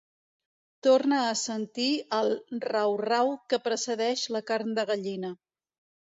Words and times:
Torna 0.85 1.17
a 1.25 1.33
sentir 1.41 1.89
el 2.19 2.31
rau-rau 2.63 3.29
que 3.51 3.59
precedeix 3.67 4.23
la 4.37 4.41
carn 4.53 4.73
de 4.79 4.87
gallina. 4.93 5.31